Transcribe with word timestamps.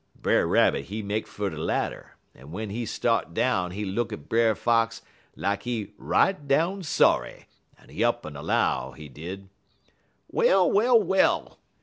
"Brer 0.19 0.47
Rabbit, 0.47 0.85
he 0.85 1.03
make 1.03 1.27
fer 1.27 1.51
de 1.51 1.59
ladder, 1.59 2.15
en 2.33 2.45
w'en 2.47 2.71
he 2.71 2.87
start 2.87 3.35
down, 3.35 3.69
he 3.69 3.85
look 3.85 4.11
at 4.11 4.27
Brer 4.27 4.55
Fox 4.55 5.03
lak 5.35 5.61
he 5.61 5.93
right 5.99 6.47
down 6.47 6.81
sorry, 6.81 7.45
en 7.79 7.89
he 7.89 8.03
up'n 8.03 8.33
'low, 8.33 8.93
he 8.97 9.07
did: 9.07 9.47
"'Well, 10.27 10.71
well, 10.71 10.99
well! 10.99 11.59